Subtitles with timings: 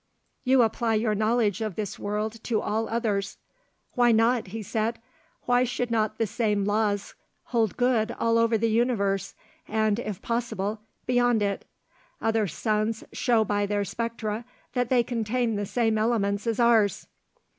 [0.43, 3.37] '""You apply your knowledge of this world to all others."
[3.93, 4.97] "Why not?" he said.
[5.43, 9.35] "Why should not the same laws hold good all over the universe,
[9.67, 11.65] and, if possible, beyond it?
[12.19, 14.43] Other suns show by their spectra
[14.73, 17.05] that they contain the same elements as ours."